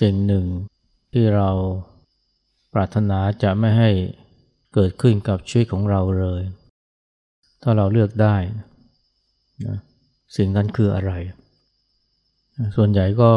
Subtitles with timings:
[0.00, 0.46] สิ่งหนึ่ง
[1.12, 1.50] ที่เรา
[2.72, 3.90] ปรารถนาจะไม่ให้
[4.74, 6.42] เกิดขึ้นกับชีวิตของเราเลย
[7.62, 8.36] ถ้าเราเลือกได้
[9.66, 9.78] นะ
[10.36, 11.12] สิ่งนั้นคืออะไร
[12.76, 13.32] ส่วนใหญ่ก็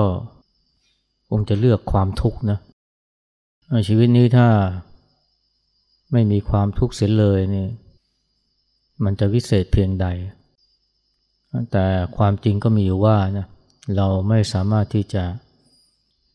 [1.29, 2.59] คงจะเลือกความทุกข์นะ
[3.87, 4.47] ชีวิตนี้ถ้า
[6.11, 7.67] ไม่มีความทุกข์เสียเลยนี่
[9.03, 10.07] มันจะวิเศษเพียงใด
[11.71, 11.85] แต่
[12.17, 13.47] ความจริงก็มีอยู่ว่านะ
[13.97, 15.23] เราไม่สามารถที่จะ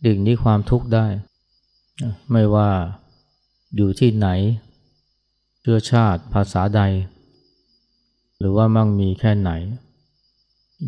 [0.06, 1.06] ดึงนี้ความทุกข์ได้
[2.32, 2.70] ไม่ว่า
[3.76, 4.28] อยู่ที่ไหน
[5.60, 6.82] เชื้อชาติภาษาใด
[8.38, 9.50] หรือว่ามั่งมีแค่ไหน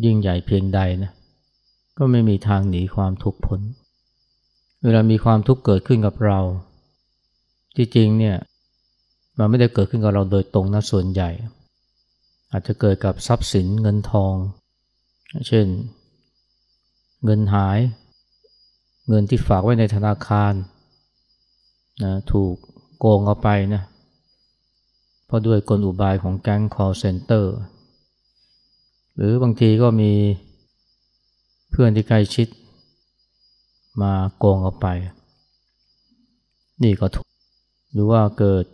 [0.03, 1.11] ยิ่งใหญ่เพียงใดนะ
[1.97, 3.61] ก็ไม่มีทางหนีความทุกข์พ้น
[4.83, 6.39] เวลามีความทุกข์เกิดขึ้นกับเรา
[7.75, 8.37] ที่จริงเนี่ย
[9.37, 11.29] มันไม่ได้เกิดขึ้นกับเราโดยตรงนะส่วนใหญ่
[12.51, 14.33] อาจจะเกิดกับทรัพย์สินเงินทอง
[15.47, 15.67] เช่น
[17.23, 17.79] เงินหาย
[19.07, 20.53] เงินที่ฝากไว้ในธนาคาร
[22.03, 22.55] นะถูก
[22.99, 23.83] โกงเอาไปนะ
[25.25, 27.45] เพราะด้วยกลอุบายของแก๊ง call center
[29.15, 30.11] หรือบางทีก็มี
[31.71, 32.47] เพื่อนที่ใกล้ชิด
[34.01, 34.87] มาโกงเอาไป
[36.83, 37.27] นี่ก็ถูก
[37.93, 38.65] หรือว่าเกิด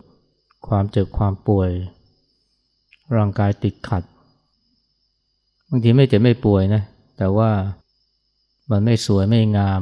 [0.67, 1.69] ความเจ็บความป่วย
[3.15, 4.03] ร่างกายติดขัด
[5.69, 6.81] บางทีไม่เจ็บไม่ป่วยนะ
[7.17, 7.51] แต่ว่า
[8.71, 9.81] มันไม่สวยไม่งาม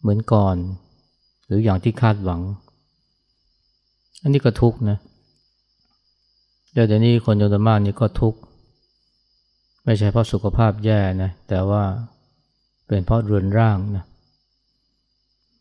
[0.00, 0.56] เหมือนก่อน
[1.46, 2.40] หรืออย่างที่คาดหวัง
[4.22, 4.98] อันนี้ก็ทุกข์นะ
[6.72, 8.38] เดี๋ยวนี้คนจำนวนมากนี่ก็ทุกข์
[9.84, 11.82] ไม่ใช่เพราะสุขภาพแย่นะแต่ว่า
[12.86, 14.04] เป็นเพราะเรือนร่างนะ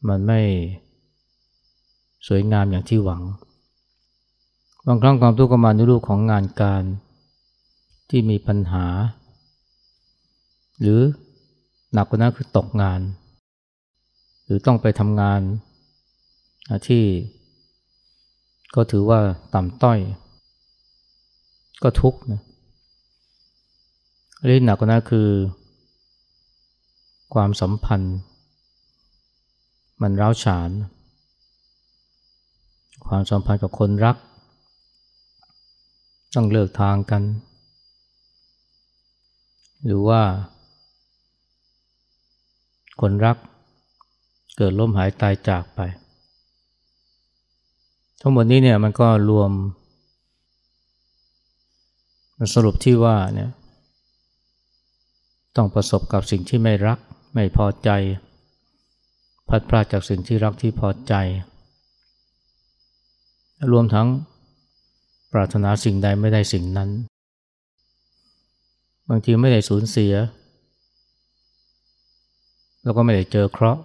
[0.08, 0.42] มันไม่
[2.28, 3.24] สวยงามอย่างที่หวัง
[4.88, 6.84] บางครั้งความทุกข์ก็มาในรูปของงานการ
[8.10, 8.86] ที่มีปัญหา
[10.82, 11.00] หรือ
[11.94, 13.00] หนักกว่านั้นคือตกงาน
[14.50, 15.42] หรือต้องไปทำงาน
[16.88, 17.04] ที่
[18.76, 19.20] ก็ถือว่า
[19.54, 20.00] ต่ำต้อย
[21.84, 22.42] ก็ทุกข์นะ
[24.46, 25.30] เรื่องหนักกว่านั้นคือ
[27.34, 28.18] ความสัมพันธ์
[30.02, 30.70] มันร้าวฉาน
[33.08, 34.18] ความสัมพันธ์กับคนรัก
[36.36, 37.24] ต้องเลิกทางกัน
[39.86, 40.22] หรือว่า
[43.02, 43.38] คนรัก
[44.58, 45.80] เกิดล้มหายตายจากไป
[48.22, 49.52] ทั้งหมดนี้เนี่ยมันก็รวม
[52.54, 53.50] สรุปที่ว่าเนี่ย
[55.56, 57.00] ต้องประสบกับสิ่งที่ไม่รัก
[57.34, 57.90] ไม่พอใจ
[59.50, 61.14] พัดพลาดจากสิ่งที่รักที่พอใจ
[63.72, 64.08] รวมทั้ง
[65.34, 66.90] ปรารถนาสิ่งใดไม่ได้สิ่งนั้น
[69.10, 70.14] บางทีไม่ได้สูญเสีย
[72.84, 73.82] แล้วก็ไม่ได้เจอเคราะห์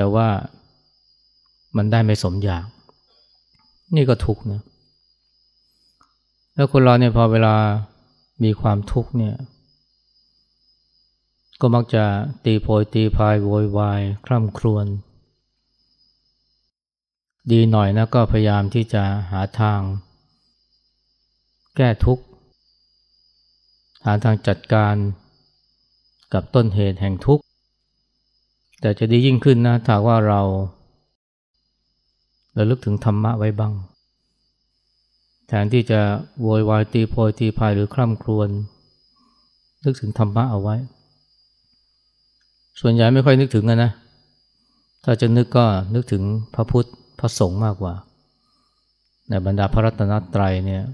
[0.00, 0.28] แต่ว่า
[1.76, 2.66] มันได้ไม่สมอยาก
[3.96, 4.62] นี่ก็ทุกข์นะ
[6.54, 7.56] แล้วคนเราเนี่ยพอเวลา
[8.44, 9.36] มีความทุกข์เนี่ย
[11.60, 12.04] ก็มักจะ
[12.44, 14.86] ตีโพยตีพายโวยวายคร่ำครวญ
[17.50, 19.80] ดีหน่อยนะก็พยายามที่จะหาทาง
[21.76, 22.24] แก้ทุกข์
[24.04, 24.94] หาทางจัดการ
[26.32, 27.44] กับต้นเหตุแห่งทุกข์
[28.80, 30.40] แต่จะดียิ่งขึ้นนะถ้าว่าเรา
[32.54, 33.72] เราลึกถึงธรรมะไว้บ้าง
[35.48, 36.00] แทนที่จะ
[36.42, 38.48] โวยวายตีโพยตีพายหรือคร่ำครวญ
[39.84, 40.76] นึกถึงธรรมะเอาไว้
[42.80, 43.92] ส่วนใหญ่ไม่ค่อยนึกถึงนะ
[45.04, 46.22] ถ้าจะนึกก็นึกถึง
[46.54, 46.88] พระพุทธ
[47.18, 47.94] พระสงฆ์มากกว่า
[49.28, 50.84] ในบรรดาพระรัตนตรัยเนี่ย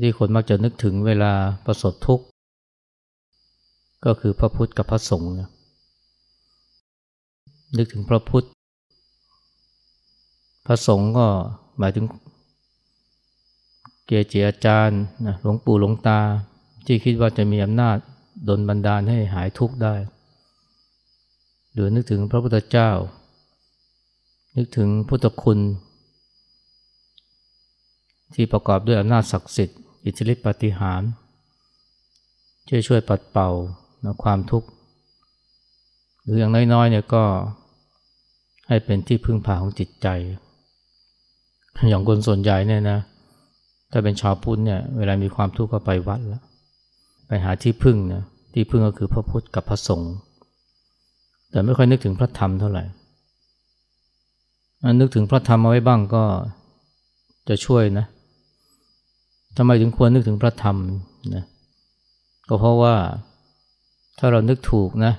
[0.00, 1.32] ที่คนมักจะนึกถึงเวลา
[1.66, 2.24] ประสบทุกข์
[4.04, 5.44] ก็คือพระพุทธกับพระสงฆ์นึ
[7.76, 8.46] นึกถึงพระพุทธ
[10.66, 11.26] พระสงฆ์ก็
[11.78, 12.06] หมายถึง
[14.06, 16.20] เกจิอาจารย์นะหลวงปู่หลวงตา
[16.86, 17.96] ที่คิดว่าจะมีอำนาจ
[18.48, 19.94] ดลบันดาลให้หายทุกข์ได้
[21.72, 22.90] หรือนึกถึงพระพุทธเจ้า
[24.56, 25.58] นึกถึงพุทธคุณ
[28.34, 31.02] ที่ประกอบด้วยอำนาจศักดิ์สิทธิ์อิทธิฤทธิปฏิหาร
[32.68, 33.50] ช่วยช่วยปัดเป่า
[34.04, 34.68] นะความทุกข์
[36.22, 37.24] หรืออย่างน้อยๆเนี่ยก็
[38.68, 40.08] ให้เป็นที่พึ่งพาของจิตใจ
[41.88, 42.98] อย่างคนส่วนใหญ่เนี่ยนะ
[43.90, 46.42] ถ้าเป็นชาวพุทธเนี่ย เวลามีความทุกข์ก็ไปวัดแล้ว
[47.26, 48.22] ไปหาที่พึ่งนะ
[48.52, 50.12] ที่พึ่งก็คือพระพุทธกับพระสงฆ์
[51.50, 52.84] แต่ไม่ค่อยนึกถึงพระธรรมเท่าไหร่
[55.00, 56.24] นึกถึงพระธรรมเอาไว้บ้างก็
[57.48, 58.06] จะช่วยนะ
[59.56, 60.76] ทำไมถึงควรนึกถึงพระธรรม
[61.34, 61.44] นะ
[62.48, 62.94] ก็เพราะว่า
[64.18, 65.12] ถ้าเรานึกถูกนะ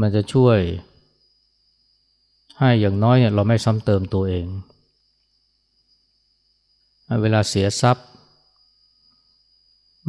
[0.00, 0.58] มันจะช่วย
[2.58, 4.46] ให้อย่างน้อยเนี่ยเราไม่ซ้ำเติมตัวเอง
[7.22, 8.06] เวลาเสียทรัพย์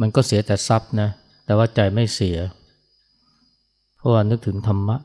[0.00, 1.08] มันก็เสียแต่ทรัพย์นะ
[1.44, 2.38] แต่ว่าใจไม่เสีย
[3.96, 4.96] เพราะว่านึกถึงธรรมะ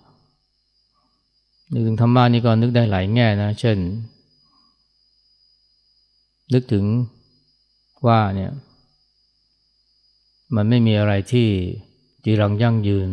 [1.71, 3.77] นึกถึงธรรมะนี่ก็นึกได้หลายแง่นะ เช่น
[6.53, 6.86] นึกถึง
[8.07, 8.51] ว่าเนี่ย
[10.56, 11.47] มันไม่มีอะไรที่
[12.24, 13.09] จีรังยั่งยืน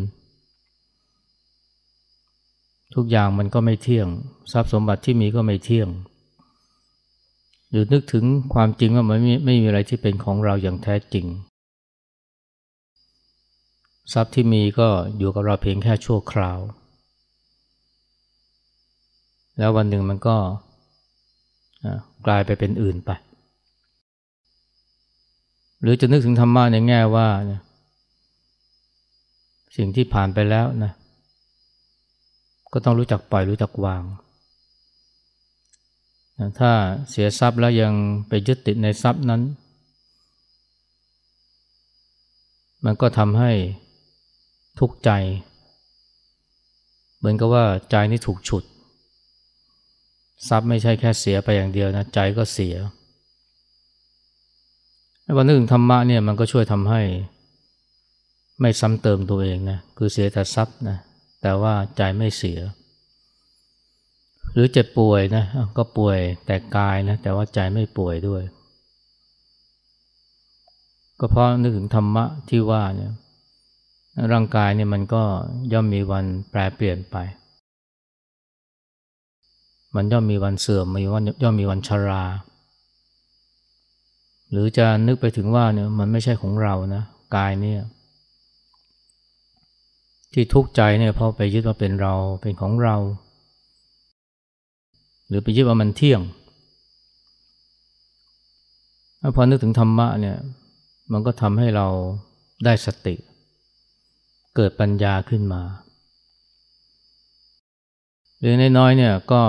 [2.95, 4.09] ทุกอย่างมันก็ไม่เที่ยง
[4.53, 5.89] ทรัพย์สมบัติที่มีก็ไม่เที่ยง
[7.71, 8.25] หรือนึกถึง
[8.55, 11.27] ความจริงว่ามันไม่ไม่มีอะไรที่เป็นของเราอย่างแท้จริง
[14.13, 16.59] ทรัพย์ที่มีก็อยู่กับเราเพียงแค่ชั่วคราว
[19.59, 20.37] แล้ววันหนึ่งมันก็
[22.27, 23.11] กลายไปเป็นอื่นไป
[25.83, 27.29] หรือจะนึกถึงธรรมะในแง่ว่า
[29.77, 30.93] สิ่งที่ผ่านไปแล้วนะ
[32.73, 34.03] ก็ต้องรู้จักปล่อยรู้จักวาง
[36.59, 36.73] ถ้า
[37.11, 37.93] เสียทรัพย์แล้วยัง
[38.29, 39.43] ไปยึดติดในทรัพย์นั้น
[42.85, 43.53] มันก็ทำให้
[44.79, 45.11] ทุกข์ใจ
[47.19, 48.65] เหมือนกับว่าใจนี่ถูกฉุด
[50.49, 52.75] ทรัพย์ไม่ใช่แค่เสียไปอย่างเดียวนะใจก็เสีย
[55.37, 57.03] วันนึงธรรมะเนี่ยมันก็ช่วยทำให้
[58.61, 60.99] ไม่ซ้ำเติมตัวเองนะคือเสียแต่ทรัพย์นะ
[61.43, 62.61] แต่ว่าใจไม่เสีย
[64.53, 65.45] หรือเจ็บป่วยนะ
[65.77, 68.43] ก็ป่วยแต่กายนะแต่ว่าใจไม่ป่วยด้วย
[71.21, 73.13] ก็เพราะนึกถึงธรรมะที่ว่าเนี่ย
[74.33, 75.23] ร่างกายเนี่ยมันก็
[75.73, 77.17] ย่อมมีวันแปรเปลี่ยนไป
[79.97, 82.25] มันย่อมมีวันเสื่อมมีวันย่อมมีวันชรา
[84.51, 87.03] หรือจะนึกไปถึงว่าเนี่ยมันไม่ใช่ของเรานะ
[87.37, 87.81] กายเนี่ย
[90.33, 92.97] ที่ทุกข์ใจเนี่ยเพราะไปยึดว่าเป็นเราเป็นของเรา
[95.29, 96.21] หรือไปยึดว่ามันเที่ยง
[99.35, 100.37] พอนึกถึงธรรมะเนี่ย
[101.13, 101.87] มันก็ทำให้เรา
[102.65, 103.15] ได้สติ
[104.57, 105.63] เกิดปัญญาขึ้นมา
[108.39, 109.43] หรือน้อยๆเนี่ยก็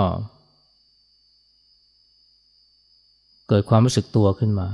[3.48, 4.68] เกิดความรู้สึกตัวขึ้นมา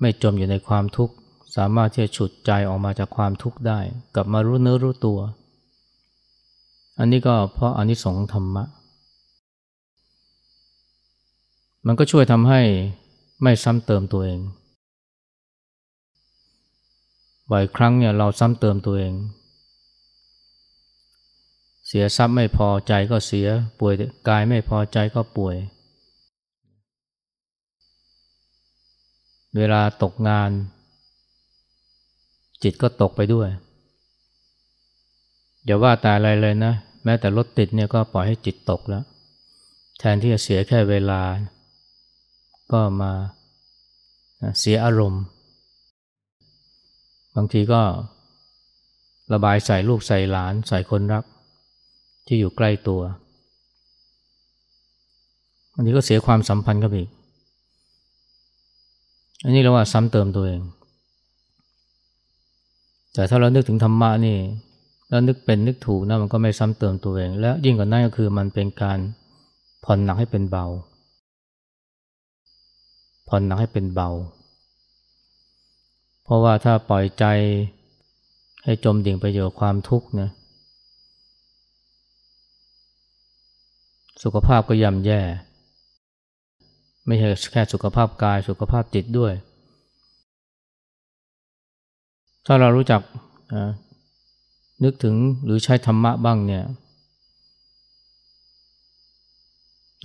[0.00, 1.14] ไม่จมอยู่ในความทุกข์
[1.56, 3.80] สามารถที่จะฉุดใจออกมาจากความทุกข์ได้
[4.14, 5.18] กลับมารู้เนื้อรู้ตัว
[6.98, 8.64] อันนี้ก็เพราะอานิสงส์ธรรมะ
[11.86, 12.60] มันก็ช่วยทำให้
[13.42, 14.40] ไม่ซ้ำเติมตัวเอง
[17.50, 19.14] บ่อยครั้งเนี่ยเราซ้ำเติมตัวเอง
[21.86, 23.48] เสียทรัพย์ไม่พอใจก็เสีย
[23.80, 23.94] ป่วย
[24.28, 25.56] กายไม่พอใจก็ป่วย
[29.56, 30.50] เวลาตกงาน
[32.62, 33.48] จิตก็ตกไปด้วย
[35.64, 36.72] อย่าว่าแต่อะไรเลยนะ
[37.04, 39.04] แม้แต่รถติดเนี่ยก็ปล่อยให้จิตตกแล้ว
[39.98, 41.22] แทนที่จะเสียแค่เวลา
[42.72, 43.12] ก็มา
[44.58, 45.22] เสียอารมณ์
[47.36, 47.82] บางทีก็
[49.32, 51.24] ระบายใส่ลูกใส่หลาน ใส่คนรัก
[52.26, 53.00] ที่อยู่ใกล้ตัว
[55.74, 57.08] อันนี้ก็เสียความสัมพันธ์กับอีก
[59.44, 60.60] อันนี้เราว่าซ้ำเติมตัวเอง
[63.14, 64.36] แต่ถ้าเรานึกถึงธรรมะนี่
[65.08, 68.98] แล้วนึกเป็นนึกถูกนะมันก็ไม่ซ้ำเติมตัวเอง และยิ่งกว่านั้นก็คือมันเป็นการ
[69.84, 70.66] ผ่อนหนักให้เป็นเบา
[73.28, 74.10] ผ่อนหนักให้เป็นเบา
[76.24, 77.24] เพราะว่าถ้าปล่อยใจ
[78.64, 80.30] ให้จมดิ่งไปอยู่ความทุกข์นะ
[84.22, 85.20] สุขภาพก็ย่ำแย่
[87.06, 89.32] ไม่ใช่แค่สุขภาพกายสุขภาพจิตด้วย
[92.50, 93.02] ถ้าเรารู้จัก
[94.84, 95.14] นึกถึง
[95.44, 96.64] หรือใช้ธรรมะบ้างเนี่ย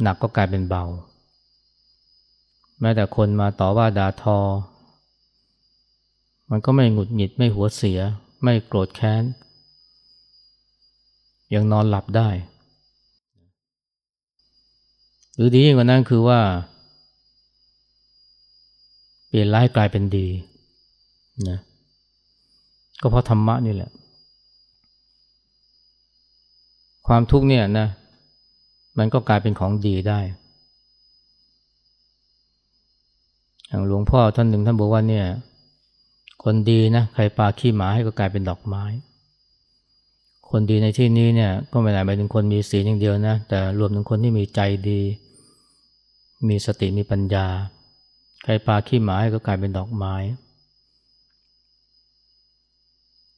[0.02, 0.84] หนักก็กลายเป็นเบา
[2.82, 4.40] แม้แต่คนมาต่อว่าด่าทอ
[6.50, 8.00] มันก็ไม่หงุดหงิดไม่หัวเสีย
[8.44, 9.24] ไม่โกรธแค้น
[11.54, 12.30] ยังนอนหลับได้
[15.36, 16.40] หรือดียิ่งกว่านั้นคือว่า
[19.28, 20.28] เปลี่ยนร้ายกลายเป็นดี
[21.50, 21.60] นะ
[23.02, 23.92] ก็เพราะธรรมะนี่แหละ
[27.08, 27.88] ความทุกข์เนี่ยนะ
[28.98, 30.20] มันก็กลายเป็นของดีได้
[33.68, 35.26] อย่างหลวงพ่อท่านหนึ่งท่านบอกว่าเนี่ย
[36.44, 38.84] คนดีนะใครปาขี้หมาให้ก็กลายเป็นดอกไม้
[40.50, 44.60] คนดีในที่นี้เนี่ย ก็ไม่ได้หมายถึงคนมีศีลอย่างเดียวนะ แต่รวมถึงคนที่มีใจ
[44.90, 45.02] ดี
[46.50, 47.48] มีสติมีปัญญา
[48.44, 50.16] ใครปาขี้หมาให้ก็กลายเป็นดอกไม้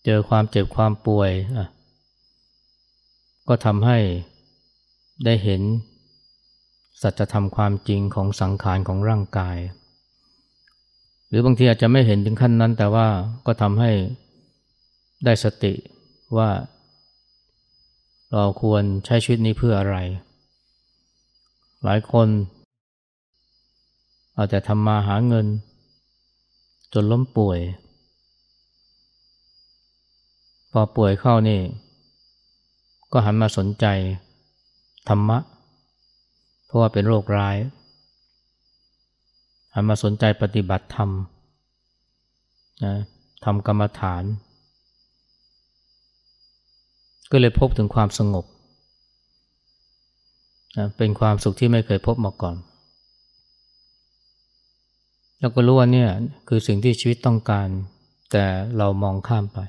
[0.05, 1.31] เจอความเจ็บความป่วย
[3.47, 3.97] ก็ทำให้
[5.25, 5.61] ได้เห็น
[7.01, 9.57] สัจธรรมความจริงของสังขารของร่างกาย
[11.27, 13.07] หรือบางทีอาจจะไม่เห็นถึงขั้นนั้น แต่ว่า
[13.45, 13.91] ก็ทำให้
[15.25, 15.73] ได้สติ
[16.37, 16.49] ว่า
[18.33, 19.97] เราควรใช้ชีวิตนี้เพื่ออะไร
[21.83, 22.27] หลายคน
[24.33, 25.45] เอาแต่ทำมาหาเงิน
[26.93, 27.59] จนล้มป่วย
[30.77, 31.59] พอป่วยเข้านี่
[33.11, 33.85] ก็หันมาสนใจ
[35.09, 35.37] ธรรมะ
[36.65, 37.57] เพราะว่าเป็นโรคร้าย
[39.73, 41.09] หันมาสนใจปฏิบัติธรรม
[42.83, 42.93] นะ
[43.45, 44.23] ทำกรรมฐาน
[47.31, 48.45] ก็เลยพบถึงความสงบ
[50.77, 52.55] นะเป็นความสุขที่ไม่เคยพบมาก่อน
[55.39, 56.09] เราก็รู้ว่าเนี่ย
[56.47, 57.67] คือสิ่งที่ชีวิตต้องการ
[58.31, 58.45] แต่
[58.77, 59.59] เรามองข้ามไป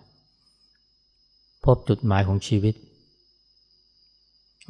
[1.67, 2.75] พบจุดหมายของชีวิต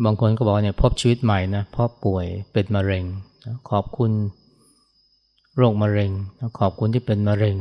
[0.05, 3.05] บางคนก็บอกเนี่ยพบชีวิตใหม่นะเพราะป่วยเป็นมะเร็ง
[3.71, 4.11] ขอบคุณ
[5.57, 6.11] โรคมะเร็ง
[6.59, 7.57] ขอบคุณที่เป็นมะเร็ง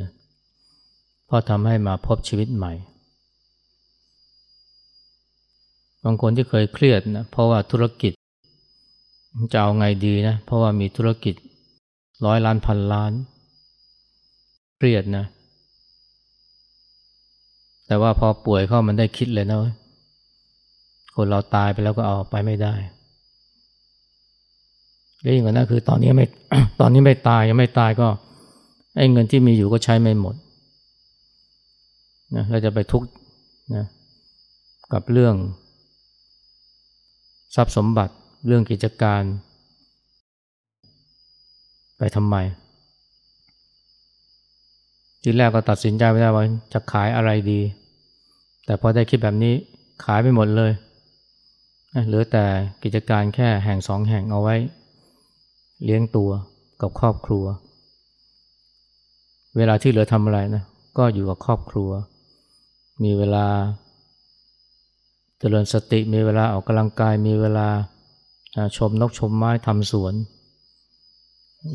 [0.00, 0.08] นะ
[1.26, 2.72] เพราะทำให้มาพบชีวิตใหม่
[6.04, 8.12] บางคนที่เคยเครียดนะเพราะว่าธุรกิจ
[9.52, 11.34] จะเอาไงดีนะเพราะว่ามีธุรกิจ
[12.26, 13.12] ร้อยล้านพันล้าน
[14.76, 15.24] เครียดนะ
[17.90, 19.58] แต่ว่าพอป่วยเข้ามันได้คิดเลยนะ
[21.16, 22.74] คนเราตายไปแล้วก็เอาไปไม่ได้
[25.20, 26.26] เรื่องกันนะคือตอนนี้ไม่
[26.80, 28.08] ตอนนี้ไม่ตายยังไม่ตายก็
[28.96, 30.34] ไอ้เงินที่มีอยู่ก็ใช้ไม่หมด
[32.36, 33.08] นะเราจะไปทุกข์
[33.74, 33.84] นะ
[34.92, 35.34] กับเรื่อง
[37.54, 38.14] ทรัพย์สมบัติ
[38.46, 39.22] เรื่องกิจการ
[41.98, 42.36] ไปทำไม
[45.22, 47.60] ทีแรกก็ตัดสินใจไม่ได้ว่าจะขายอะไรดี
[48.70, 49.54] แต่พอได้คิดแบบนี้
[50.04, 50.72] ขายไปหมดเลย
[52.06, 52.44] เหลือแต่
[52.82, 54.56] กิจการแค่แห่งสองแห่งเอาไว้
[55.84, 56.30] เลี้ยงตัว
[56.80, 57.44] กับครอบครัว
[59.56, 60.64] เวลาที่เหลือทำอะไรนะ
[60.98, 61.90] ก็อยู่กับครอบครัว
[63.04, 63.46] มีเวลา
[65.38, 67.68] เจริญสติมีเวลาออกกำลังกายมีเวลา
[68.76, 70.14] ชมนกชมไม้ทำสวน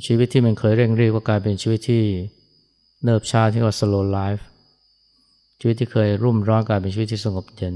[0.06, 2.04] ชีวิตที่มันเคยเร่งรีบก็กลายเป็นชีวิตที่
[3.04, 4.44] เนิบช้าที่ว่า slow life
[5.60, 7.76] ชีวิตที่เคยรุ่มร้อนกลายเป็นชีวิตที่สงบเย็น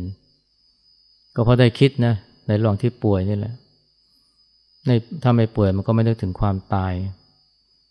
[1.36, 2.14] ก็เพราะได้คิดนะ
[2.48, 3.54] ในระหว่างที่ป่วยนี่แหละ
[4.88, 4.92] ใน
[5.24, 6.94] ถ้าไม่ป่วยมันก็ไม่นึกถึงความตาย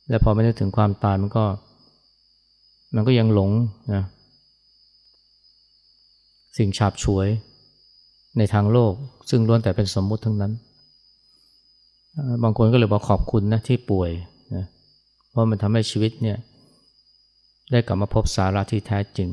[0.09, 1.45] และพอไม่นึกถึงความตายมันก็
[2.95, 3.50] มันก็ยังหลง
[3.95, 4.04] นะ
[6.59, 7.28] สิ่งฉาบฉวย
[8.38, 8.92] ในทางโลก
[9.30, 10.52] ซึ่งล้วนแต่เป็นสมมุติทั้งนั้น
[12.42, 14.11] บางคนก็เลยบอกขอบคุณนะที่ป่วย
[14.57, 14.64] นะ
[15.28, 16.38] เพราะมันทำให้ชีวิตเนี่ย
[17.71, 19.28] ได้กลับมาพบสาระที่แท้จริง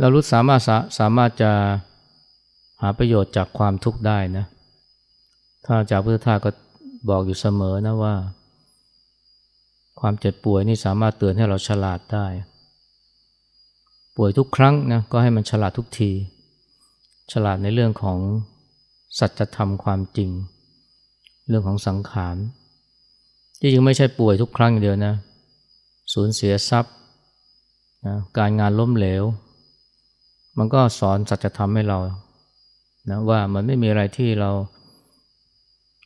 [0.00, 1.52] เรารู้สามารถสาสามารถจะ
[2.80, 4.44] หาประโยชน์จากความทุกข์ได้นะ
[5.66, 6.50] ถ้าจากพุทธทาสก็
[7.10, 8.14] บอกอยู่เสมอนะว่า
[10.00, 12.26] ความเจ็บป่วยนี่สามารถเตือนให้เราฉลาดได้
[14.16, 16.10] ป่วยทุกครั้งนะก็ให้มันฉลาดทุกที
[17.32, 18.18] ฉลาดในเรื่องของ
[19.18, 20.30] สัจธรรมความจริง
[21.48, 22.36] เรื่องของสังขาร
[23.60, 25.14] ที่จริงไม่ใช่ป่วยทุกครั้งเดียวนะ
[26.12, 26.94] สูญเสียทรัพย์
[28.06, 29.22] นะการงานล้มเหลว
[30.58, 31.98] มันก็สอนสัจธรรมให้เรา
[33.10, 34.50] นะว่ามันไม่มีอะไรที่เรา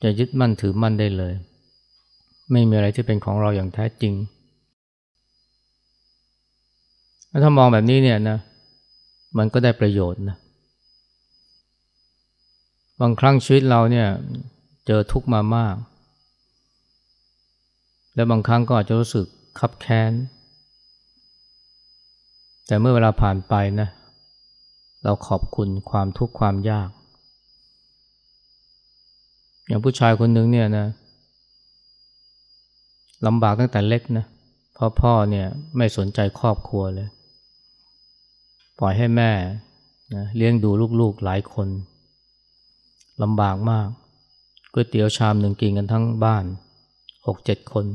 [0.02, 1.34] จะยึดมั่นถือมั่นได้เลย
[2.52, 4.14] ไม่มีอะไรที่เป็นของเราอย่างแท้จริง
[7.42, 8.38] ถ้ามองแบบนี้เนี่ยนะ
[9.38, 10.36] มันก็ได้ประโยชน์นะ
[13.00, 14.08] บางครั้งชีวิตเราเนี่ย
[14.86, 15.76] เจอทุกข์มามาก
[18.14, 19.26] และบางครั้งก็อาจจะรู้สึก
[19.58, 20.12] คับแค้น
[22.66, 23.88] แต่เมื่อเวลาผ่านไปนะ
[25.08, 26.90] เราขอบคุณความทุกข์ความยาก
[29.66, 30.86] อย่างผู้ชายคนหนึ่งเนี่ยนะ
[33.26, 34.26] ลำบากตั้งแต่เล็กนะ
[34.74, 35.46] เพราะพ่อเนี่ย
[35.76, 37.08] ไม่สนใจครอบครัวเลย
[38.78, 39.30] ปล่อยให้แม่
[40.14, 41.68] นะเลี้ยงดูลูกๆหลายคน
[43.22, 43.88] ลำบากมาก
[44.72, 46.44] ก๋วยเตี๋ยวชามหนึ่งกินกันทั้งบ้าน
[47.26, 47.86] หกเจ็ดคน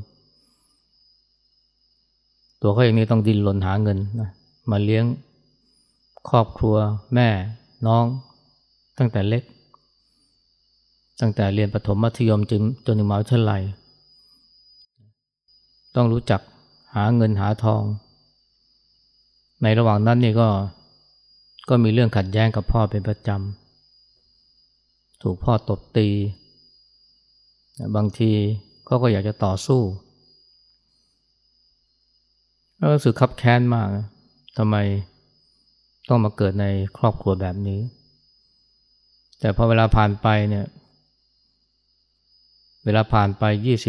[2.62, 4.30] ตัวเขาเองนี่ต้องดิ้นรนหาเงินนะ
[4.72, 5.06] มาเลี้ยง
[6.30, 6.76] ครอบครัว
[7.16, 7.30] แม่
[7.88, 8.06] น้อง
[8.98, 9.44] ตั้งแต่เล็ก
[11.22, 13.64] ตั้งแต่เรียนประถมมัธยมจนจนถึงมหาวิทยาลัย
[15.96, 16.42] ต้องรู้จัก
[16.96, 17.84] หาเงินหาทอง
[19.64, 20.50] ในระหว่างนั้นนี่ก็
[21.70, 26.08] ก็มีเรื่องขัดแย้งกับพ่อเป็นประจำ ถูกพ่อตบตี
[27.96, 28.32] บางที
[28.86, 29.82] เขาก็อยากจะต่อสู้
[32.78, 33.88] แล้วรู้สึกคับแค้นมาก
[34.58, 34.76] ทำไม
[36.10, 36.66] ต้องมาเกิดใน
[36.98, 37.80] ครอบครัวแบบนี้
[39.40, 40.66] แต่พอเวลาผ่านไปเนี่ย
[42.86, 43.44] เวลาผ่านไป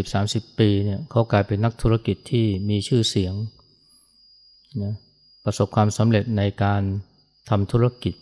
[0.09, 3.35] 20-30 ปีเนี่ยเขากลายเป็นนักธุรกิจที่มีชื่อเสียง
[4.83, 4.95] นะ
[5.45, 6.83] ประสบความสำเร็จในการ
[7.49, 8.15] ทำธุรกิจ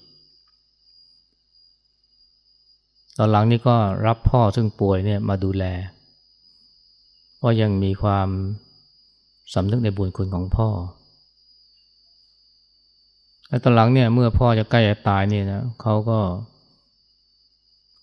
[3.16, 5.64] ตอนหลังนี่ก็รับพ่อซึ่งป่วยเนี่ยมาดูแล
[7.38, 8.28] เพราะยังมีความ
[9.54, 10.68] สำนึกในบุญคุณของพ่อ
[13.52, 16.18] และตอนหลังเนี่ยเมื่อพ่อจะใกล้จะตายเนี่ยนะเขาก็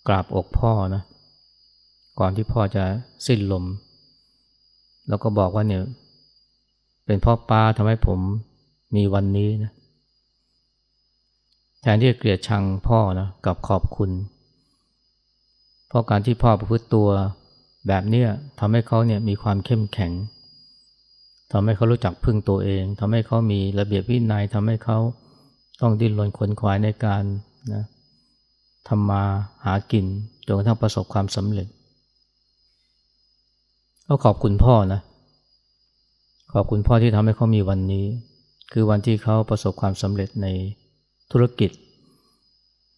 [0.08, 1.04] กราบอกพ่อนะ
[2.20, 2.84] ก่อนที่พ่อจะ
[3.28, 3.66] สิ้นลม
[5.08, 5.84] แล้วก็บอกว่าเนี่ย
[7.06, 8.20] เป็นพ่อป้าทำให้ผม
[8.96, 9.72] มีวันนี้นะ
[11.82, 14.12] แทนที่จะเกลียดชังพ่อนะกับขอบคุณ
[15.88, 17.10] เพราะการที่พ่อประพฤติตัว
[17.88, 18.28] แบบเนี้ย
[18.60, 20.12] ทำให้เขาเนี่ยมีความเข้มแข็ง
[21.52, 24.98] ทำให้เขารู้จักพึ่งตัวเอง ทำให้เขามีระเบียบวินัย ทำให้เขา
[25.82, 27.24] ต้องดิ้นรนขนขวายในการ
[27.74, 27.84] นะ
[28.88, 29.24] ทำมา
[29.66, 30.06] หากิน
[30.46, 31.68] จนกระทั่งประสบความสำเร็จ
[34.08, 35.02] ก็ขอบคุณพ่อนะ
[36.54, 38.06] ขอบคุณพ่อที่ทำให้เขามีวันนี้
[38.72, 40.48] คือวันที่เขาประสบความสำเร็จใน
[41.32, 41.72] ธุรกิจ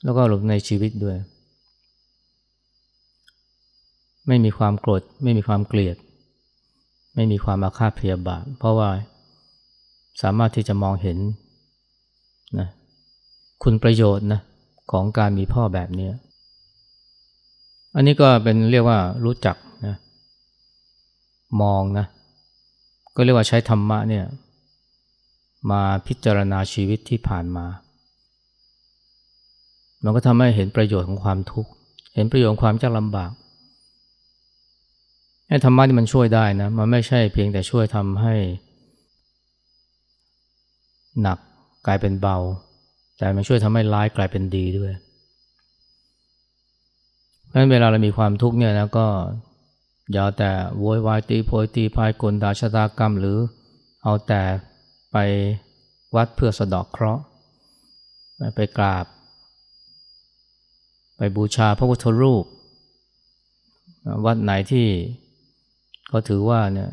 [0.03, 1.17] แล้วก็หลงในชีวิตด้วย
[4.27, 5.97] ไม่มีความโกรธ ไม่มีความเกลียด
[7.15, 8.89] ไม่มีความอาฆาตพยาบาท เพราะว่า
[10.21, 11.17] สามารถที่จะมองเห็น
[12.60, 12.67] นะ
[13.63, 14.41] คุณประโยชน์นะ
[14.91, 16.10] ของการมีพ่อแบบนี้
[17.95, 19.56] อันนี้ก็เป็นเรียกว่ารู้จัก
[19.88, 19.95] นะ
[21.62, 22.06] มองนะ
[23.15, 24.25] ก็เรียกว่าใช้ธรรมะเนี่ย
[25.71, 27.65] มาพิจารณาชีวิตที่ผ่านมา
[30.04, 31.71] มันก็ทำให้เห็นประโยชน์ของความทุกข์
[32.15, 33.32] เห็นประโยชน์ของความยากลำบาก
[35.47, 38.36] ไอ้ธรรมะนี่มันช่วยได้นะ มันไม่ใช่เพียงแต่ช่วยทำให้
[41.21, 41.38] หนัก
[41.88, 42.38] กลายเป็นเบา
[43.17, 44.94] แต่มันช่วยทำให้ร้ายกลายเป็นดีด้วย
[47.48, 49.08] เพราะฉะนั้นเวลาเรามีความทุกข์เนี่ยนะก็
[50.12, 53.38] อย่าแต่โวยวายตีโพยตีพายกลด่าชะตากรรม หรือ
[54.04, 54.41] เอาแต่
[55.12, 55.17] ไป
[56.15, 57.24] วัดเพื่อสะดอกเคราะห์
[58.56, 59.06] ไปกราบ
[61.17, 62.46] ไปบูชาพระพุทธรูป
[64.26, 64.88] วัดไหนที่
[66.10, 66.89] เขาถือว่าเนี่ย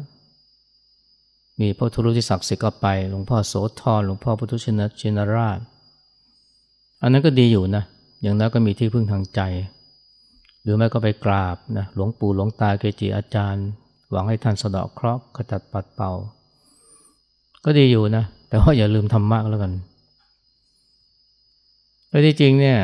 [1.61, 5.59] มีพระพุรูปที่ศักดิ์สิทธิ์ก็ไป หลวงพ่อโสธรหลวงพ่อพุทธชินชินราช
[7.03, 7.85] อันนั้นก็ดีอยู่นะ
[8.23, 9.41] อย่างนั้นก็มีที่พึ่งทางใจ
[10.63, 13.67] หรือไม่ก็ไปกราบนะหลวงปู่หลวงตาเกจิอาจารย์
[14.11, 16.13] หวังให้ท่านสะเดาะเคราะห์ขจัดปัดเป่า
[17.65, 19.73] ก็ดีอยู่นะ แต่ว่าอย่าลืมธรรมะแล้วกัน
[22.09, 22.79] แล้วที่จริงเนี่ย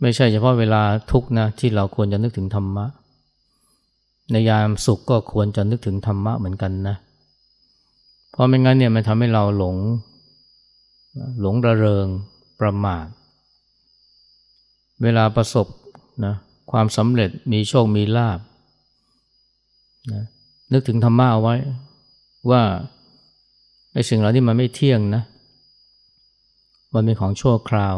[0.00, 2.86] ไม่ใช่เฉพาะเวลาทุกนะที่เราควรจะนึกถึงธรรมะ
[4.30, 9.76] ในยามสุขก็ควรจะนึกถึงธรรมะเหมือนกันนะเพราะไม่งั้นเนี่ยมันทำให้เราหลง
[11.40, 12.06] หลงระเริง
[12.60, 13.06] ประมาท
[15.02, 15.66] เวลาประสบ
[16.24, 16.34] นะ
[16.70, 18.40] ความสำเร็จมีโชคมีลาบ
[20.12, 20.22] นะ
[20.72, 21.56] นึกถึงธรรมะเอาไว้
[22.50, 22.62] ว่า
[23.92, 25.22] ไอ้สิ่งเหล่านี้มันไม่เที่ยงนะ
[26.94, 27.96] มันเป็นของชั่วคราว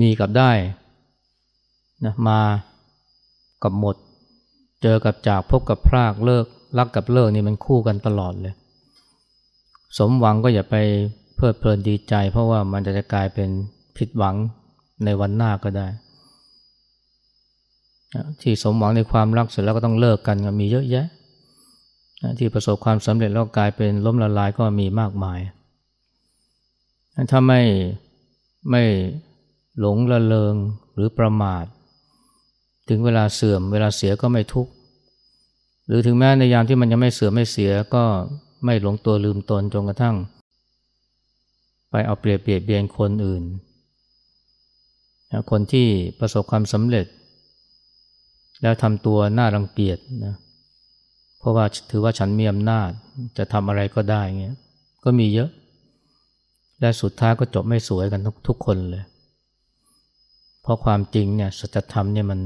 [0.00, 0.52] มีกับได้
[2.04, 2.40] นะมา
[3.62, 3.96] กับหมด
[4.82, 6.46] เจอกับจากพบกับพรากเลิก
[6.78, 8.54] รักกับเลิกนี่มันคู่กันตลอดเลย
[9.98, 10.76] สมหวังก็อย่าไป
[11.36, 13.48] เพลิดเพลินดีใจ เพราะว่ามันจะจะกลายเป็น
[13.96, 14.36] ผิดหวัง
[15.04, 15.86] ในวันหน้าก็ได้
[18.42, 21.06] ที่สมหวังในความรักเสร็จแล้วก็ต้องเลิกกันมีเยอะแยะ
[22.38, 25.40] ที่ประสบความสำเร็จแล้วกลายเป็นล้มละลายก็มีมากมาย
[27.30, 27.60] ถ้าไม่
[28.70, 28.82] ไม่
[29.78, 30.54] หลงละเลง
[30.94, 31.64] หรือประมาท
[32.88, 34.72] ถึงเวลาเสื่อมเวลาเสียก็ไม่ทุกข์
[35.94, 38.04] รือถึงแม้ในยามที่มันยังไม่เสือไม่เสียก็
[38.64, 40.16] ไม่หลงตัวลืมตนจนกระทั่ง
[41.90, 43.42] ไปเอาเปรียบเบียดเบียนคนอื่น
[45.50, 45.86] คนที่
[46.20, 47.06] ประสบความสำเร็จ
[48.62, 50.34] แล้วทำตัวน่ารังเกียจนะ
[51.38, 52.90] เพราะว่าถือว่าฉันมีอำนาจ
[53.38, 54.56] จะทำอะไรก็ได้เงี้ย
[55.04, 55.50] ก็มีเยอะ
[56.80, 59.04] และสุดท้ายก็จบไม่สวยกันทุกทุกคนเลย
[60.62, 62.40] เพราะความจริงเนี่ยสัจธรรมเนี่ยมัน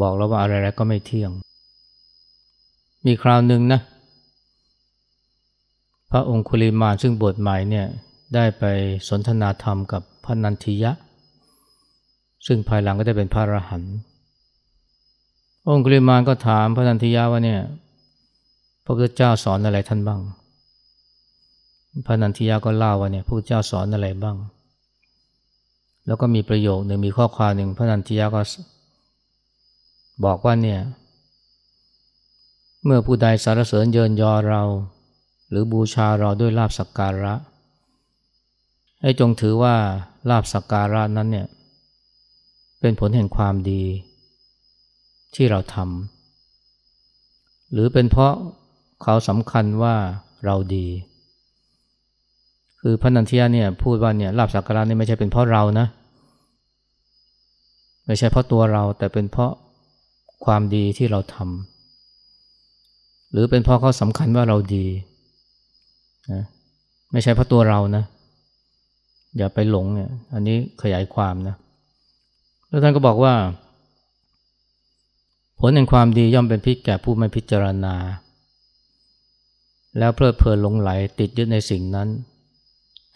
[0.00, 1.32] บอกแล้วว่าอะไรๆก็ไม่เที่ยง
[3.06, 3.80] มีคราวหนึ่งนะ
[6.10, 7.86] พระองคุลิมานซึ่งบวชใหม่เนี่ย
[8.34, 8.64] ได้ไป
[9.08, 10.92] สนทนาธรรมกับพระนันทิยะ
[12.46, 13.94] ซึ่งภายหลังก็ได้เป็นพระอรหันต์
[15.68, 17.60] องคุลิมานก็ถามพระนันทิยะว่าเนี่ย
[18.84, 20.20] พระพุทธเจ้าสอนอะไรท่านบ้าง
[22.06, 24.36] พระนันทิยะก็เล่าว่าเนี่ยพระพุทธเจ้าสอนอะไรบ้าง
[26.06, 28.40] แล้วก็มีประโยคหนึ่งมีข้อความหนึ่งพระนันทิยะก็
[30.24, 30.80] บอกว่าเนี่ย
[32.86, 34.62] เมื่อผู้ใดสารเสริญเยินยอเรา
[35.50, 37.34] หรือบูชาเราด้วยลาบสักการะ
[39.02, 39.76] ให้จงถือว่า
[40.30, 41.46] ลาบสักการะนั้นเนี่ย
[42.80, 43.84] เป็นผลแห่งความดี
[45.34, 48.34] ที่เราทำหรือเป็นเพราะ
[49.02, 49.96] เขาสำคัญว่า
[50.44, 50.86] เราดี
[52.80, 55.86] คือพระนันทิยาเนี่ยพูดว่าเนี่ยลาบสักการะนี่ไม่ใช่เป็นเพราะเรานะ
[58.06, 59.52] ไม่ใช่เพราะตัวเราแต่เป็นเพราะ
[60.44, 61.73] ความดีที่เราทำ
[63.34, 64.86] หรือเป็นเพราะเขาสำคัญว่าเราดี
[66.32, 66.42] นะ
[67.12, 68.04] ไม่ใช่เพราะตัวเรานะ
[69.36, 71.56] อย่าไปหลงเนี่ยอันนี้ขยายความนะ
[72.68, 73.34] แล้วท่านก็บอกว่า
[75.60, 77.94] ผลแห่งความดีย่อมเป็นพิษแก่ผู้ไม่พิจารณา
[79.98, 82.08] แล้วเพลิดเพลินหลงไหลติดยึดในสิ่งนั้น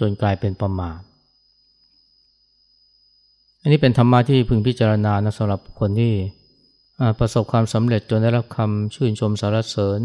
[0.01, 0.99] จนกลายเป็นประมาท
[3.61, 6.13] อันนี้เป็นธรรมะที่พึงพิจารณานะสำหรับคนที่
[7.19, 10.01] ประสบความสำเร็จจนได้รับคำชื่นชมสรรเสริญ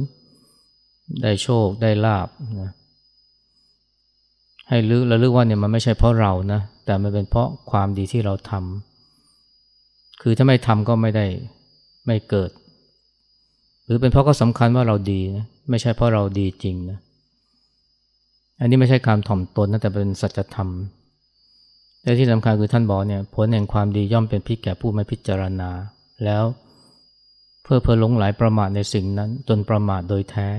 [1.21, 2.27] ได้โชคได้ลาบ
[2.62, 2.71] นะ
[4.69, 11.25] ให้ลึกระลึกว่าเนี่ยมันไม่ใช่เพราะเรานะแต่มันเป็นเพราะความดีที่เราทำคือถ้าไม่ทำก็ไม่ได้
[12.08, 12.51] ไม่เกิด
[13.86, 16.99] หรือเป็นเพราะก็สำคัญว่าเราดีนะไม่ใช่เพราะเราดีจริงนะ
[18.60, 20.69] อันนี้ไม่ใช่การถ่อมตนนะแต่เป็นสัจธรรม
[22.01, 25.69] และที่สำคัญคือท่านบอกเนี่ยผลแห่งความดีย่อมเป็นพิษแก่ผู้ไม่พิจารณา
[26.25, 26.43] แล้ว
[27.63, 30.49] เพื่อเพอหลงไหลประมาทในสิ่งนั้น จนประมาทโดยแท้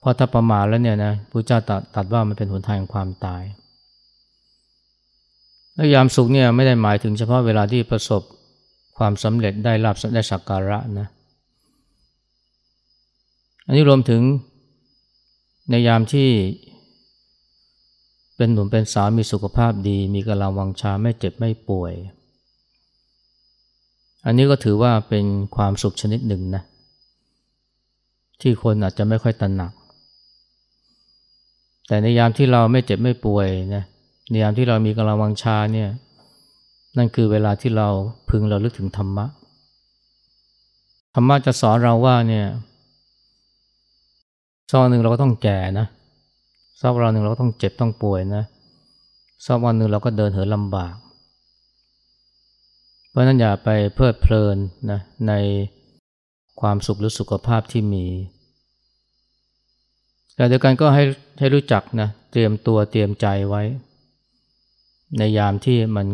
[0.00, 3.42] เพราะถ้าประมาทแล้วเนี่ยนะพระเจ้าตตัดว่ามันเป็นหนทางแห่งความตาย
[5.74, 8.22] และยามสุขเนี่ยไม่ได้หมายถึงเฉพาะเวลาที่ประสบ
[8.98, 11.08] ความสำเร็จได้ลาบได้สักการะนะ
[13.66, 14.22] อันนี้รวมถึง
[15.70, 16.28] ในยามที่
[18.36, 21.92] เป็นหนุ่มเป็นสาวมีสุขภาพดี มีกำลังวังชาไม่เจ็บไม่ป่วย
[24.26, 25.24] อันนี้ก็ถือว่าเป็น
[25.56, 26.62] ความสุขชนิดหนึ่งนะ
[28.40, 29.72] ที่คนอาจจะไม่ค่อยตระหนัก
[31.86, 33.84] แต่ในยามที่เราไม่เจ็บไม่ป่วยนะ
[34.30, 35.88] ในยามที่เรามีกำลังวังชาเนี่ย
[36.96, 37.88] นั่นคือเวลาที่เรา
[38.30, 39.26] พึงเราลึกถึงธรรมะ
[41.14, 42.46] ธรรมะจะสอนเราว่าเนี่ย
[44.70, 45.86] สักวันหนึ่งเราก็ต้องแก่นะ
[46.80, 48.42] สักวันหนึ่งเราก็ต้องเจ็บต้องป่วยนะ
[49.46, 50.94] สักวันหนึ่งเราก็เดินเหินลำบาก
[53.16, 54.56] ราะนั้นอย่าไปเพลิดเพลิน
[54.90, 55.32] นะใน
[56.60, 58.06] ความสุขหรือสุขภาพที่มี
[60.34, 61.04] แต่เดียวกันก็ให้
[61.38, 63.62] ให้รู้จักนะเตรียมตัวเตรียมใจไว้
[65.18, 66.06] ในยามที่มัน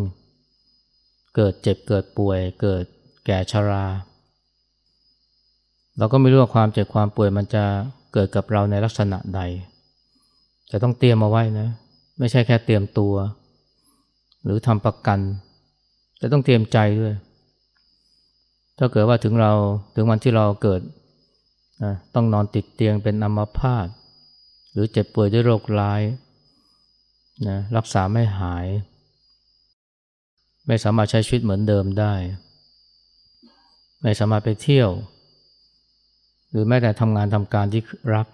[1.34, 2.84] เกิดเจ็บเกิดป่วย เกิด
[3.26, 3.86] แก่ชรา
[5.98, 7.64] เราก็ไม่รู้ว่าความเจ็บความป่วยมันจะ
[8.12, 9.40] เกิดกับเราในลักษณะใด
[10.68, 11.68] แต่ต้องเตรียมมาไว้นะ
[12.18, 13.14] ไม่ใช่แค่เตรียมตัว
[14.44, 15.18] หรือทำประกัน
[16.22, 17.14] แต่ต้องเตรียมใจด้วย
[18.78, 19.52] ถ้าเกิดว่าถึงเรา
[19.94, 20.80] ถึงวันที่เราเกิด
[21.84, 23.86] นะต้องนอนติดเตียงเป็นอัมพาต
[24.72, 26.02] หรือเจ็บป่วยด้วยโรคร้าย
[27.48, 28.66] นะรักษาไม่หาย
[30.66, 32.14] ไม่สามารถใช้ชีวิตเหมือนเดิมได้
[34.02, 34.90] ไม่สามารถไปเที่ยว
[36.50, 37.82] หรือแม้แต่ทำงานทำการที่
[38.14, 38.26] รัก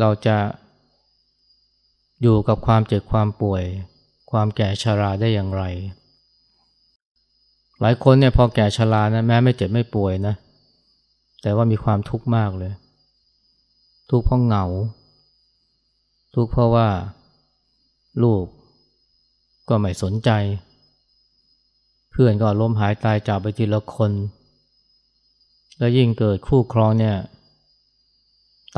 [0.00, 0.36] เราจะ
[2.22, 3.64] อยู่กับความเจ็บความป่วย
[4.38, 5.62] ความแก่ชราได้อย่างไร
[7.80, 10.34] หลายคนเนี่ยพอแก่ชรานะแม้ไม่เจ็บไม่ป่วยนะ
[11.42, 12.72] แต่ว่ามีความทุกข์มากเลย
[14.10, 14.64] ทุกข์เพราะเหงา
[16.34, 16.88] ทุกข์เพราะว่า
[18.22, 18.44] ลูก
[19.68, 20.30] ก็ไม่สนใจ
[22.10, 24.12] เพื่อนก็ล้มหายตายจากไปทีละคน
[25.78, 27.16] แล้วยิ่งเกิดคู่ครองเนี่ย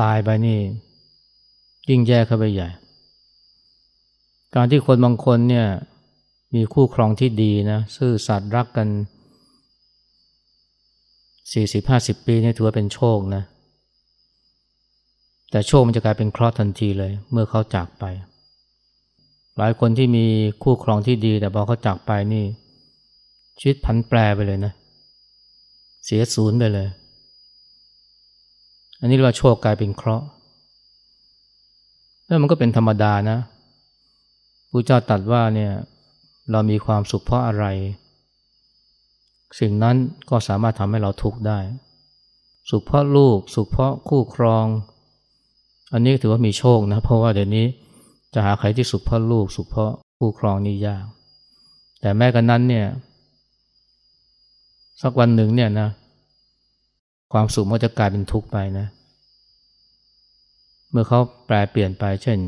[0.01, 0.59] ตายไปนี่
[1.89, 2.69] ยิ่งแย่เข้าไปใหญ่
[4.55, 5.67] การที่คนบางคนเนี่ย
[6.55, 8.87] มีคู่ครองที่ดีนะซื่อสัตย์รักกัน
[11.53, 13.43] สี่สิบห้าสิบปีนี่ถือว่าเป็นโชคนะ
[15.51, 18.03] แต่โชคมันจะกลายเป็นเคราะห์ทันทีเลย เมื่อเขาจากไป
[19.57, 20.25] หลายคนที่มี
[20.63, 22.45] คู่ครองที่ดี แต่พอเขาจากไปนี่
[23.59, 24.73] ชีวิตพันแปรไปเลยนะ
[26.05, 26.87] เสียศูนย์ไปเลย
[28.99, 30.25] อันนี้เรียกว่าโชคกลายเป็นเคราะห์
[32.25, 33.37] แล้วมันก็เป็นธรรมดานะ
[34.71, 35.71] พระเจ้าตรัสว่าเนี่ย
[36.51, 37.65] เรามีความสุขเพราะอะไร
[39.59, 39.95] สิ่งนั้น
[40.29, 41.59] ก็สามารถทำให้เราทุกข์ได้
[42.69, 44.65] สุขเพราะลูก สุขเพราะคู่ครอง
[45.93, 47.65] อันนี้ถือว่ามีโชคนะ เพราะว่าเดี๋ยวนี้
[48.33, 51.05] จะหาใครที่สุขเพราะลูก สุขเพราะคู่ครองนี่ยาก
[52.01, 52.85] แต่แม้กันนั้นเนี่ย
[55.01, 55.89] สักวันหนึ่งเนี่ยนะ
[57.33, 58.87] ความสุขมันจะกลายเป็นทุกข์ไปนะ
[60.91, 62.39] เมื่อเขาแปลเปลี่ยนไป เช่น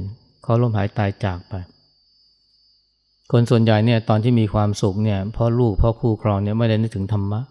[0.43, 1.53] เขาล้มหายตายจากไป
[3.31, 7.41] คนส่วนใหญ่เนี่ยตอนที่มีความสุขเนี่ยพราะลูกพราะคู่ครองเนี่ยไม่ได้นึกถึงธรรมะ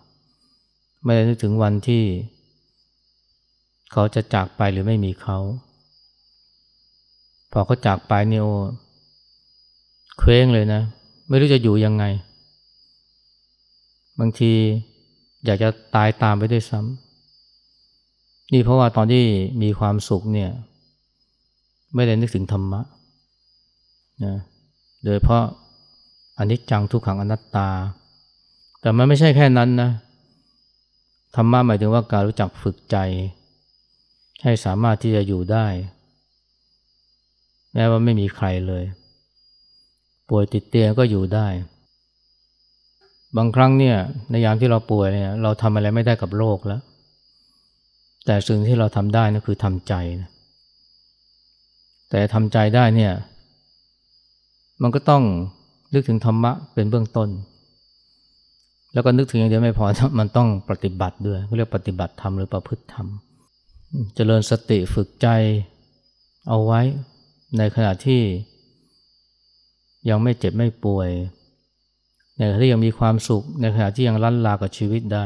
[1.04, 2.02] ไม่ได้นึกถึงวันที่
[3.92, 5.38] เขาจะจากไปหรือไม่มีเขา
[7.52, 8.48] พอเขาจากไปเนี่ยโอ
[10.18, 10.82] เคว้งเลยนะ
[11.28, 12.04] ไม่รู้จะอยู่ยังไง
[14.20, 14.52] บางที
[15.44, 19.24] อยากจะตายตามไปด้วยซ้ำนี่เพราะว่าตอนที่
[19.62, 20.50] มีความสุขเนี่ย
[21.94, 22.80] ไม่ได้นึกถึงธรรมะ
[24.24, 24.34] นะ
[25.04, 25.44] โดยเพราะ
[26.38, 27.68] อนิจจังทุกขังอนัตตา
[28.80, 29.90] แต่มันไม่ใช่แค่นั้นนะ
[31.36, 32.96] ธรรมะหมายถึงว่าการรู้จักฝึกใจ
[34.42, 35.66] ให้สามารถที่จะอยู่ได้
[37.72, 38.84] แม้ว่าไม่มีใครเลย
[40.28, 41.46] ป่วยติดเตียงก็อยู่ได้
[43.36, 43.96] บางครั้งเนี่ย
[44.30, 46.82] ในยามที่เราป่วยเนี่ยเราทำอะไรไม่ได้กับโรคแล้ว
[48.26, 50.30] แต่สิ่งที่เราทำได้นั่นคือทำใจนะ
[52.10, 53.12] แต่ทำใจได้เนี่ย
[54.82, 55.22] มันก็ต้อง
[55.92, 57.28] นึกถึงธรรมะเป็นเบื้องต้น
[58.92, 59.84] แล้วก็นึกถึงอย่างเดียวไม่พอ
[60.18, 63.06] มันต้องปฏิบัติด้วยเรียกปฏิบัติธรรมหรือประพฤติธรรม
[64.14, 65.28] เจริญสติฝึกใจ
[66.48, 66.80] เอาไว้
[67.58, 68.22] ในขณะที่
[70.08, 71.08] ยังไม่เจ็บไม่ป่วย
[72.36, 75.24] ในขณะที่ยังมีความสุข ในขณะที่ยังลันลากับชีวิตได้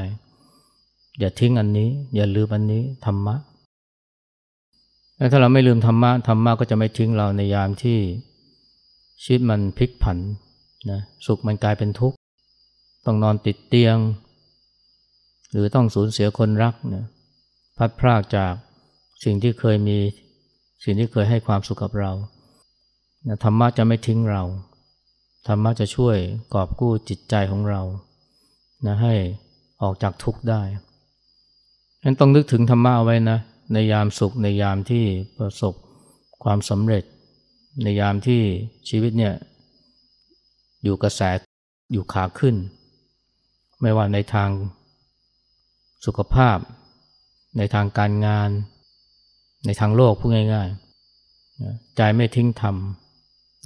[1.18, 3.36] อย่าทิ้งอันนี้ อย่าลืมอันนี้ธรรมะ
[5.16, 7.98] แล้วถ้าเราไม่ลืมธรรมะธรรมะก็จะไม่ทิ้งเราในยามที่
[9.22, 10.18] ชีวิตมันพลิกผัน
[10.90, 12.16] นะสุขมันกลายเป็นทุกข์
[13.04, 13.96] ต้องนอนติดเตียง
[15.52, 17.04] หรือต้องสูญเสียคนรักนะ
[17.76, 18.52] พัดพรากจาก
[19.24, 19.98] สิ่งที่เคยมี
[20.84, 22.12] สิ่งที่เคยให้ความสุขกับเรา
[23.28, 24.42] นะธรรมะจะไม่ทิ้งเรา
[25.46, 26.16] ธรรมะจะช่วย
[26.54, 27.82] กอบกู้จิตใจของเรา
[28.86, 29.14] นะให้
[29.82, 30.62] ออกจากทุกข์ได้
[32.00, 33.38] ฉะนั้นต้องนึกถึงธรรมะเอาไว้นะ
[33.72, 35.04] ในยามสุขในยามที่
[35.38, 35.74] ประสบ
[36.44, 37.04] ความสำเร็จ
[37.82, 38.42] ในยามที่
[38.88, 39.34] ชีวิตเนี่ย
[40.84, 41.20] อยู่กระแส
[41.92, 42.56] อยู่ขาขึ้น
[43.80, 44.50] ไม่ว่าในทาง
[46.04, 46.58] สุขภาพ
[47.58, 48.50] ในทางการงาน
[49.66, 52.76] ในทางโลกพูดง่ายๆ ใจไม่ทิ้งธรรม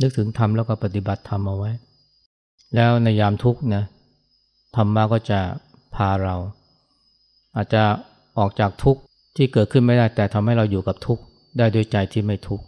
[0.01, 1.71] นึกถึงธรรมแล้วก็ปฏิบัติธรรมเอาไว้
[2.75, 3.85] แล้วในยามทุกข์นะ
[4.77, 5.41] ธรรมะก็จะ
[5.95, 6.37] พาเรา
[7.57, 7.83] อาจจะ
[8.39, 9.01] ออกจากทุกข์
[9.37, 11.23] ที่เกิดขึ้นไม่ได้แต่ทำให้เราอยู่กับทุกข์
[11.59, 12.65] ได้ด้วยใจที่ไม่ทุกข์